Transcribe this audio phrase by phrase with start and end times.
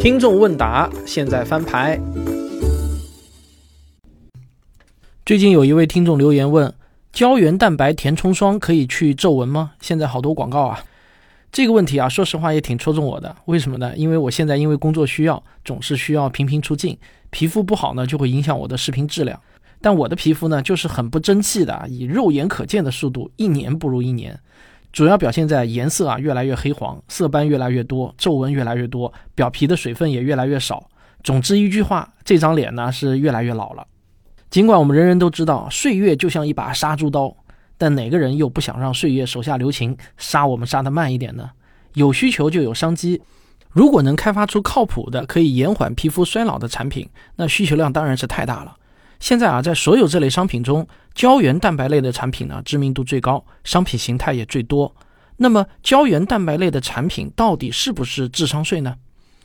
[0.00, 2.00] 听众问答，现在翻牌。
[5.26, 6.72] 最近有一位听众留言问：
[7.12, 9.72] 胶原蛋白填充霜可以去皱纹吗？
[9.80, 10.84] 现在好多广告啊。
[11.50, 13.34] 这个问题啊，说实话也挺戳中我的。
[13.46, 13.92] 为什么呢？
[13.96, 16.96] 因为我现在因为工作需要，总是需要频频出镜，
[17.30, 19.40] 皮肤不好呢，就会影响我的视频质量。
[19.80, 24.38] 但我的皮肤呢，就是很不争气的，以肉眼可见的速度，一年不如一年。
[24.92, 30.88] 主要表现在颜色啊越来越黑黄，色斑越来越多，皱纹越来越多，表皮的水分也越来越少。
[31.22, 33.86] 总之一句话，这张脸呢是越来越老了。
[34.50, 37.36] 尽管我们人人都知道岁月就像一把杀猪刀，
[37.76, 41.50] 但哪个人又不想让岁月手下留情，杀我们杀得慢一点呢？
[41.94, 43.20] 有需求就有商机。
[43.70, 48.74] 如果能开发出靠谱的可以延缓皮肤衰老的产品，那需求量当然是太大了。
[49.20, 54.94] 现在啊，在所有这类商品中，胶原蛋白类的产品呢，知名度最高，商品形态也最多。
[55.36, 58.94] 那么，胶原蛋白类的产品到底是不是智商税呢？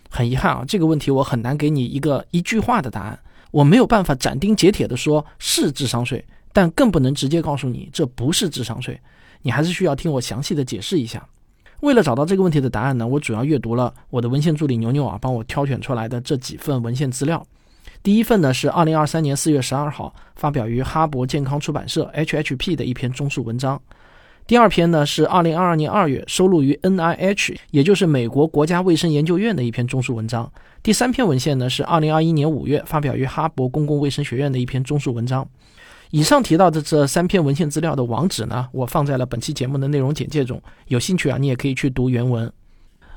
[0.09, 3.19] 很遗憾啊，这个问题我很难给你一个一句话的答案。
[3.49, 8.99] 我没有办法斩钉截铁地说是智商税，但更不能直接告诉你这不是智商税。
[9.41, 11.27] 你还是需要听我详细的解释一下。
[11.81, 17.45] 为了找到这个问题的答案呢，我主要阅读了我的文献助理牛牛啊帮我挑选出来的这几份文献资料。
[18.03, 23.81] 第一份呢是二零二三年四月十二号发表于哈勃健康出版社 （HHP） 的一篇综述文章。
[24.45, 30.51] 第二篇呢是二零二二年二月收录于 NIH，也就是美国国家卫生研究院的一篇综述文章。
[30.83, 35.47] 第三篇文献呢是二零二一年五月发表于哈勃公共卫生学院的一篇综述文章。
[36.11, 42.51] 以上提到的这三篇文献资料的网址呢，我放在了本期节目的内容简介中，有兴趣啊，你也可以去读原文。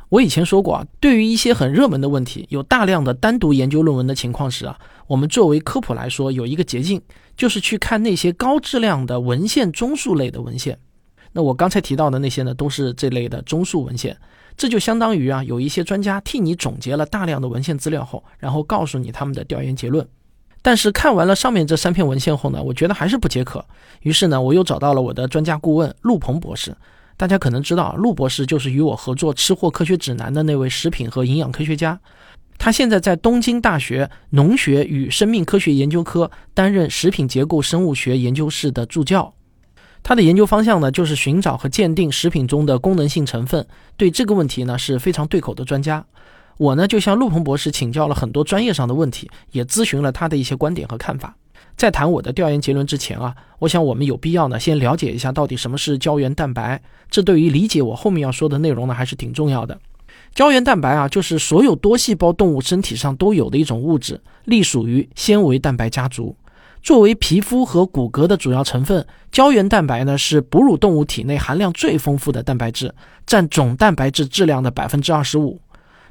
[0.08, 7.02] 我以前说过啊，对于一些很热门的问题，有大量的单独研究论文的情况时啊，我们作为科普来说，有一个捷径，
[7.36, 10.78] 就是去看那些高质量的文献综述类的文献。
[11.32, 14.16] 那我刚才提到的那些呢，都是这类的综述文献。
[14.56, 20.06] 这就相当于啊，有一些专家替你总结了大量的文献资料后，然后告诉你他们的调研结论。
[20.62, 23.64] 但是看完了上面这三篇文献后呢，我觉得还是不解渴。
[24.00, 26.74] 于是呢，我又找到了我的专家顾问陆鹏博士。
[27.16, 31.98] 大家可能知道，陆博士就是与我合作《吃货科学指南》的那位食品和营养科学家。
[32.58, 39.32] 他现在在东京大学农学与生命科学研究科担任食品结构生物学研究室的助教。
[40.02, 43.66] 他的研究方向呢，就是寻找和鉴定食品中的功能性成分。
[43.96, 46.04] 对这个问题呢，是非常对口的专家。
[46.58, 51.36] 我呢，就向陆鹏博士请教了很多专业上的问题，也咨询了他的一些观点和看法。
[51.76, 56.80] 在谈我的调研结论之前啊，我想我们有必要呢先了解一下到底什么是胶原蛋白，
[57.10, 59.78] 这对于理解我后面要说的内容呢还是挺重要的。
[60.34, 66.36] 胶原蛋白啊，就是所有多细胞动物身体上都有的一种物质，隶属于纤维蛋白家族。
[66.82, 72.94] 作为皮肤和骨骼的主要成分，胶原蛋白呢是哺乳动物体内含量最丰富的蛋白质，
[73.26, 75.60] 占总蛋白质质量的百分之二十五。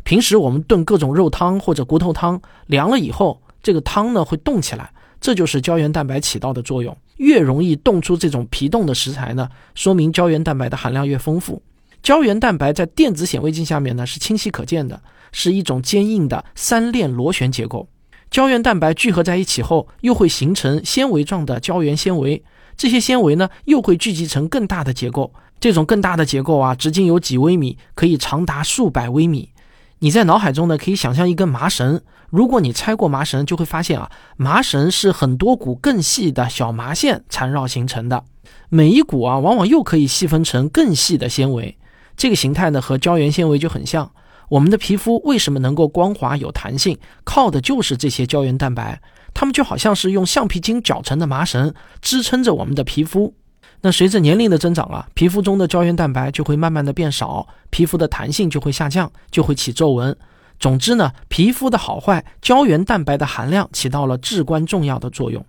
[0.03, 4.91] 平时我们炖各种肉汤或者骨头汤，凉了以后，这个汤呢会冻起来。
[5.19, 6.95] 这就是胶原蛋白起到的作用。
[7.17, 11.61] 越容易冻出这种皮冻的食材呢，说明胶原蛋白的含量越丰富。
[12.03, 17.87] 胶原蛋白在电子显微镜下面呢是清晰可见的，是一种坚硬的三链螺旋结构。
[18.29, 22.43] 胶原蛋白聚合在一起后，又会形成纤维状的胶原纤维。
[22.75, 25.31] 这些纤维呢，又会聚集成更大的结构。
[25.59, 29.49] 这种更大的结构啊，直径有几微米，可以长达数百微米。
[29.99, 32.01] 你在脑海中呢，可以想象一根麻绳。
[32.29, 38.23] 如果你拆过麻绳，就会发现啊，麻绳是很多股更细的小麻线缠绕形成的。
[38.69, 41.77] 每一股啊，往往又可以细分成更细的纤维。
[42.17, 44.11] 这个形态呢，和胶原纤维就很像。
[44.49, 49.01] 我们的皮肤为什么能够光滑有弹性，靠的就是这些胶原蛋白。
[49.33, 53.33] 它们就好像是用橡皮筋绞成的麻绳，支撑着我们的皮肤。
[53.85, 60.17] 那随着年龄的增长啊，皮肤中的胶原蛋白就会慢慢的变少，皮肤的弹性就会下降，就会起皱纹。
[60.59, 65.45] 总之呢，皮肤的好坏，胶原蛋白的含量起到了至关重要的作用。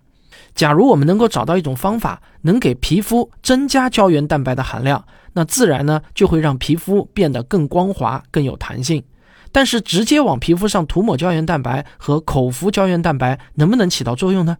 [0.53, 5.03] 假如我们能够找到一种方法，能给皮肤增加胶原蛋白的含量，
[5.33, 9.03] 那自然呢就会让皮肤变得更光滑、更有弹性。
[9.51, 14.57] 但是直接往皮肤上涂抹胶原蛋白和口服胶原蛋白能不能起到作用呢？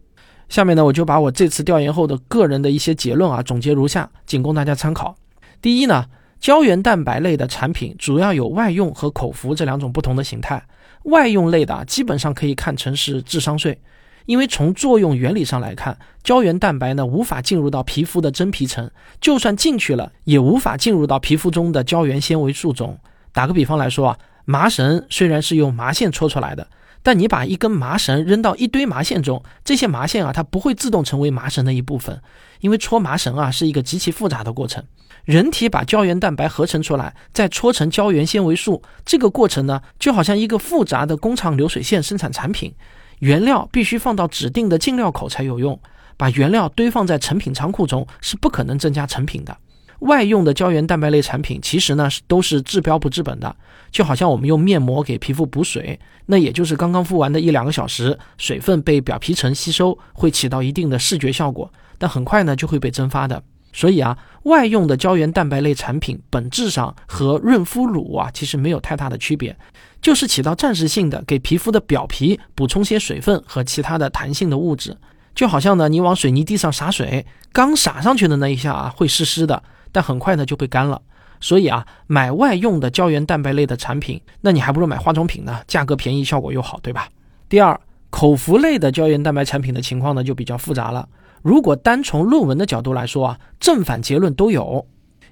[0.49, 5.15] 下面呢我就把我这次调研后的个人的一些结论啊总结如下，仅供大家参考。
[5.61, 6.05] 第一呢。
[6.39, 10.63] 胶原蛋白类的产品主要有外用和口服这两种不同的形态。
[11.05, 13.81] 外用类的啊基本上可以看成是智商税，
[14.27, 18.87] 因为从作用原理上来看，胶原蛋白呢无法进入到皮肤的真皮层，
[19.19, 22.95] 就算进去了，也无法进入到皮肤中的胶原纤维束中。
[23.33, 26.67] 打个比方来说啊，麻绳虽然是用麻线搓出来的，
[27.07, 32.21] 但你把一根麻绳扔到一堆麻线中，这些麻线啊，它不会自动成为麻绳的一部分，
[32.59, 34.83] 因为搓麻绳啊是一个极其复杂的过程。
[35.23, 42.73] 人体把胶原蛋白合成出来，再搓成胶原纤维素，这个过程呢，就好像一个复杂的工厂流水线生产产品，
[43.19, 45.79] 原料必须放到指定的进料口才有用，
[46.17, 49.57] 把原料堆放在成品仓库中是不可能增加成品的。
[49.99, 53.55] 外用的胶原蛋白类产品，其实呢是都是治标不治本的，
[53.91, 63.41] 就好像我们用面膜给皮肤补水，那也就是刚刚敷完的一两个小时，水分被表皮层吸收，会起到一定的视觉效果，但很快呢就会被蒸发的。
[63.73, 69.55] 所以啊，外用的胶原蛋白类产品本质上和润肤乳啊其实没有太大的区别，
[70.01, 74.95] 就是起到暂时性的给皮肤的表皮补充些水分和其他的弹性的物质，
[75.35, 79.61] 就好像呢你往水泥地上洒水，刚洒上去的那一下啊会湿湿的。
[79.97, 81.01] 但很快呢就被干了，
[81.39, 87.09] 所以啊，买外用的胶原蛋白类的产品，那你还不如买化妆品呢，价格便宜，效果又好，对吧？
[87.49, 91.09] 第二，口服类的胶原蛋白产品的情况呢就比较复杂了。
[91.41, 94.85] 如果单从论文的角度来说啊，正反结论都有。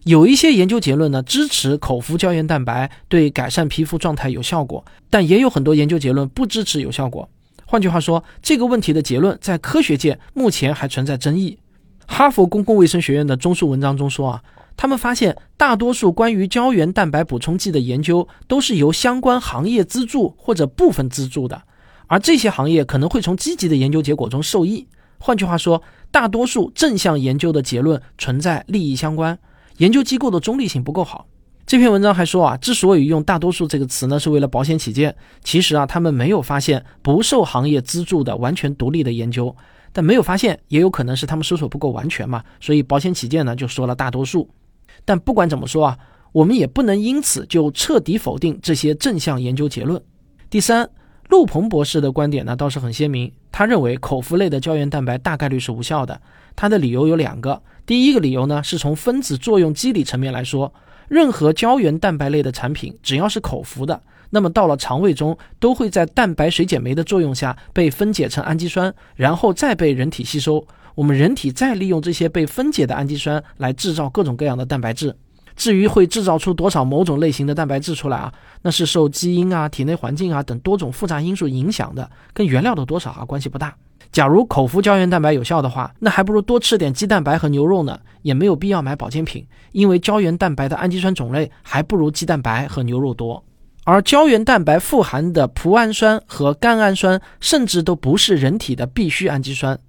[0.06, 7.30] 有一些研究结论呢支持口服胶原蛋白对改善皮肤状态有效果，但也有很多研究结论不支持有效果。
[7.68, 11.60] 换句话说，这个问题的结论在科学界目前还存在争议。
[12.08, 14.44] 哈佛公共卫生学院的综述文章中说啊。
[14.78, 21.62] 他们发现，大多数关于胶原蛋白补充剂的研究都是由相关行业资助或者部分资助的，
[22.08, 24.86] 而这些行业可能会从积极的研究结果中受益。
[25.18, 25.82] 换句话说，
[26.12, 29.40] 大多数正向研究的结论存在利益相关，
[29.78, 31.26] 研究机构的中立性不够好。
[31.66, 35.16] 这篇文章还说啊，之所以用“大多数”这个词呢，是为了保险起见。
[35.42, 39.56] 其实啊，他们没有发现不受行业资助的完全独立的研究，
[39.96, 44.50] 但没有发现也有可能是他们搜索不够完全嘛，所以保险起见呢，就说了大多数。
[45.06, 45.98] 但不管怎么说啊，
[46.34, 50.02] 我们也不能因此就彻底否定这些正向研究结论。
[50.50, 50.90] 第三，
[51.30, 56.20] 陆鹏博士的观点呢倒是很鲜明，他认为口服类的胶原蛋白大概率是无效的。
[56.58, 60.74] 他的理由有两个，第一个理由呢是从分子作用机理层面来说，
[61.08, 70.66] 任何胶原蛋白类的产品只要是口服的，那么到了肠胃中都会在蛋白水解酶的作用下被分解成氨基酸，然后再被人体吸收。
[70.96, 75.14] 我们人体再利用这些被分解的氨基酸来制造各种各样的蛋白质，
[75.56, 83.76] 至于会制造出多少某种类型的蛋白质出来啊，那是受基因啊、体内环境啊等多种复杂因素影响的，跟原料的多少啊关系不大。
[84.12, 93.44] 假如口服胶原蛋白有效的话，那还不如多吃点鸡蛋白和牛肉呢，也没有必要买保健品，因为胶原蛋白的氨基酸种类还不如鸡蛋白和牛肉多，
[93.86, 99.80] 而胶原蛋白富含的葡氨酸和甘氨酸甚至都不是人体的必需氨基酸。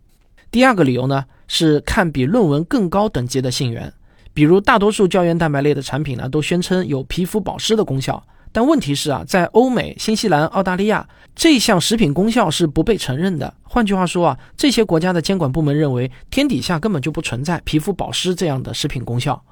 [0.51, 3.91] 第二个理由呢，是看比论文更高等级的信源，
[4.35, 8.23] 比如大多数胶原蛋白类的产品呢，都宣称有皮肤保湿的功效，
[8.53, 13.55] 但问题是啊，在欧美、新西兰、澳大利亚，这项食品功效是不被承认的。
[13.63, 19.43] 换句话说啊，这些国家的监管部门认为，天底下根本就不存在皮肤保湿这样的食品功效。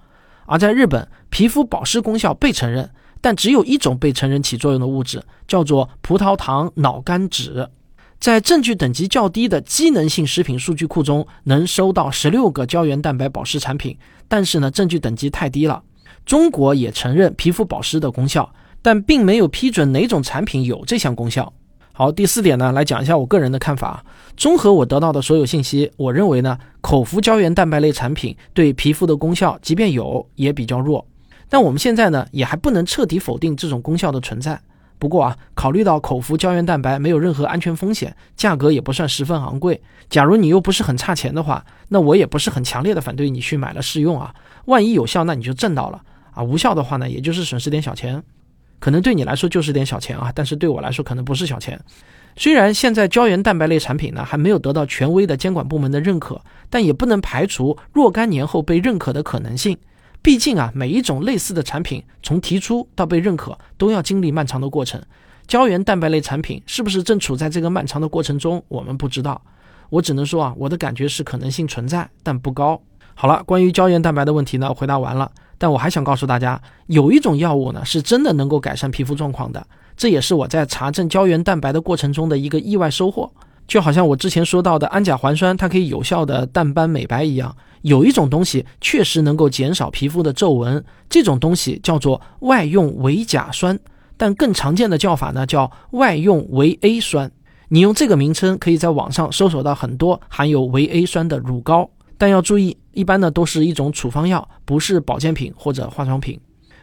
[0.45, 2.91] 而在日本，皮肤保湿功效被承认，
[3.25, 7.67] 但只有一种被承认起作用的物质，叫做葡萄糖脑苷酯。
[8.21, 13.97] 在证据等级较低的机能性食品数据库中，能收到十六个胶原蛋白保湿产品，
[14.29, 15.83] 但是呢，证据等级太低了。
[16.27, 21.51] 中国也承认皮肤保湿的功效，但并没有批准哪种产品有这项功效。
[21.95, 24.05] 好，第四点呢，来讲一下我个人的看法。
[24.37, 31.07] 综合我得到的所有信息，我认为呢，口服胶原蛋白类产品对皮肤的功效，即便有，也比较弱。
[31.49, 34.61] 但我们现在呢，也还不能彻底否定这种功效的存在。
[34.99, 39.83] 不过啊，考虑到口服胶原蛋白没有任何安全风险，价格也不算十分昂贵。
[40.09, 44.35] 假如你又不是很差钱的话，那我也不是很强烈的反对你去买了试用啊。
[44.67, 46.01] 万一有效，那你就挣到了
[46.33, 48.23] 啊；无效的话呢，也就是损失点小钱，
[48.79, 51.79] 可能对你来说就是点小钱啊，但是对我来说可能不是小钱。
[52.37, 59.77] 虽然现在胶原蛋白类产品呢还没有得到权威的监管部门的认可，但也不能排除若干年后被认可的可能性。
[60.25, 64.99] 毕竟啊，每一种类似的产品从提出到被认可，都要经历漫长的过程。
[65.47, 69.39] 胶原蛋白类产品是不是正处在这个漫长的过程中，我们不知道。
[69.91, 72.81] 我只能说啊，我的感觉是可能性存在，但不高。
[73.15, 75.31] 好了，关于胶原蛋白的问题呢，回答完了。
[75.59, 79.67] 但我还想告诉大家，有一种药物呢，是真的能够改善皮肤状况的。
[79.95, 83.31] 这也是我在查证胶原蛋白的过程中的一个意外收获。
[83.67, 87.57] 就好像我之前说到的氨甲环酸，它可以有效的淡斑美白一样。
[87.83, 93.79] 有一种东西确实能够减少皮肤的皱纹，这种东西叫做外用维甲酸，
[94.17, 97.31] 但更常见的叫法呢叫外用维 A 酸。
[97.69, 106.41] 你用这个名称可以在网上搜索到很多含有维 A 酸的乳膏，但要注意，一般呢都是一种处方药，不是保健品或者化妆品。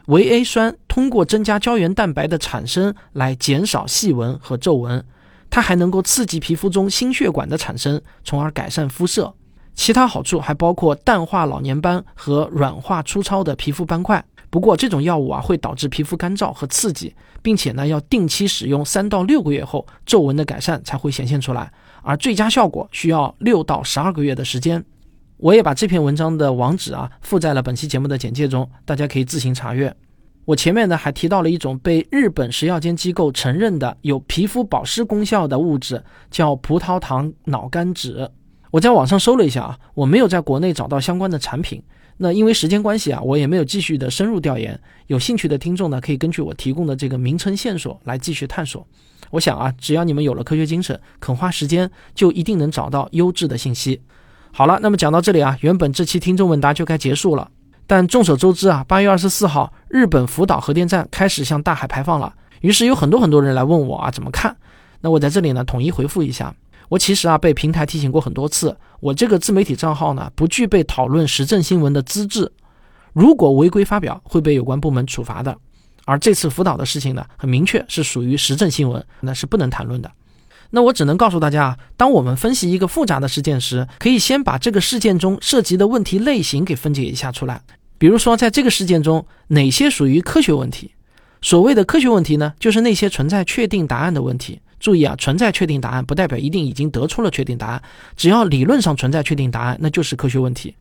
[0.08, 5.04] 维 A 酸通过增加胶原蛋白的产生来减少细纹和皱纹。
[5.52, 9.32] 它还能够刺激皮肤中心血管的产生，从而改善肤色。
[9.76, 14.24] 其他好处还包括淡化老年斑和软化粗糙的皮肤斑块。
[14.50, 24.84] 不过，这种药物啊会导致皮肤干燥和刺激，并且呢要定期使用三到六个月后，皱纹的改善才会显现出来，而最佳效果需要六到十二个月的时间。
[25.38, 29.96] 我也把这篇文章的网址啊附在了本期节目的简介中，大家可以自行查阅。
[30.52, 38.30] 我前面呢还提到了一种被日本食药监机构承认的有皮肤保湿功效的物质，叫葡萄糖脑苷酯。
[38.70, 41.82] 我在网上搜了一下啊，我没有在国内找到相关的产品。
[42.18, 44.78] 那因为时间关系啊，我也没有继续的深入调研。
[45.08, 48.86] 有兴趣的听众呢，可以根据我提供的这个名称线索来继续探索。
[49.30, 54.02] 我想啊，只要你们有了科学精神，肯花时间，就一定能找到优质的信息。
[54.52, 57.50] 好了，那么讲到这里啊，原本这期听众问答就该结束了。
[57.88, 64.56] 但众所周知啊，八月二十四号，日本福岛核电站开始向大海排放了，于是有很多很多人来问我啊，怎么看？
[65.02, 66.54] 那我在这里呢，统一回复一下。
[66.90, 72.52] 我其实啊被平台提醒过很多次，我这个自媒体账号呢不具备讨论时政新闻的资质，
[73.14, 75.58] 如果违规发表会被有关部门处罚的。
[76.06, 80.12] 而这次福岛的事情呢，很明确是属于时政新闻，那是不能谈论的。
[80.72, 87.62] 那我只能告诉大家，当我们分析一个复杂的事件时，可以先把这个事件中涉及的问题类型给分解一下出来。
[87.98, 90.92] 比如说，在这个事件中，哪些属于科学问题？
[91.42, 94.60] 所谓的科学问题呢，就是那些存在确定答案的问题。
[94.80, 97.82] 注意啊，存在确定答案不代表一定已经得出了确定答案，
[98.16, 100.76] 只要理论上存在确定答案，那就是科学问题。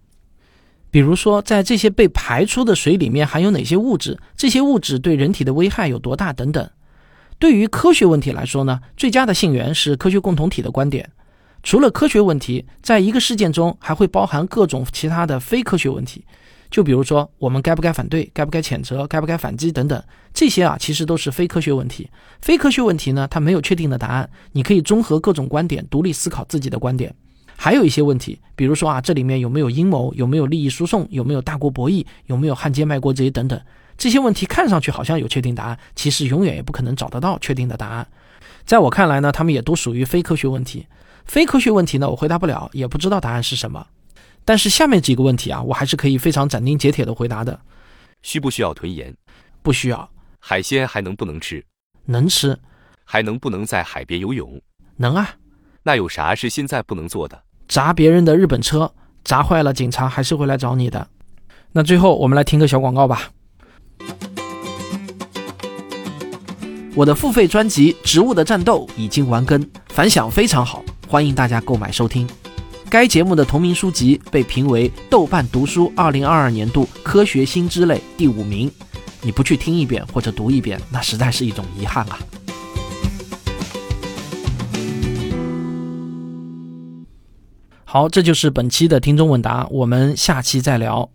[0.91, 6.71] 比如说，在这些被排出的水里面含有哪些物质，这些物质对人体的危害有多大等等。
[7.41, 11.11] 对于科学问题来说呢，最佳的信源是科学共同体的观点。
[11.63, 16.23] 除了科学问题，在一个事件中还会包含各种其他的非科学问题。
[16.71, 20.01] 就比如说，我们该不该反对，该不该谴责，该不该反击等等，
[20.35, 22.09] 这些啊，其实都是非科学问题。
[22.43, 27.13] 非科学问题呢，它没有确定的答案，你可以综合各种观点，独立思考自己的观点。
[27.57, 33.61] 还有一些问题，比如说啊，这里面有没有阴谋，有没有利益输送，有没有大国博弈，有没有汉奸卖国贼等等，
[34.01, 38.09] 这些问题看上去好像有确定答案，其实永远也不可能找得到确定的答案。
[38.65, 40.87] 在我看来呢，他们也都属于非科学问题。
[41.27, 43.87] 非科学问题呢，我回答不了，也不知道答案是什么。
[44.43, 47.61] 但是下面几个问题啊，我还是可以非常斩钉截铁的回答的。
[48.23, 49.15] 需不需要囤盐？
[49.61, 50.09] 不需要。
[50.39, 51.63] 海鲜还能不能吃？
[52.07, 52.59] 能吃。
[53.05, 54.59] 还能不能在海边游泳？
[54.97, 55.29] 能啊。
[55.83, 57.43] 那有啥是现在不能做的？
[57.69, 61.07] 砸别人的日本车，砸坏了，警察还是会来找你的。
[61.73, 63.31] 那最后我们来听个小广告吧。
[66.97, 72.29] 我的付费专辑《植物的战斗》已经完更，反响非常好，欢迎大家购买收听。
[72.89, 78.69] 该节目的同名书籍被评为豆瓣读书二零二二年度科学新知类第五名，
[79.23, 82.19] 你不去听一遍或者读一遍，那实在是一种遗憾啊！
[87.85, 91.09] 好，这就是本期的听众问答，我们下期再聊。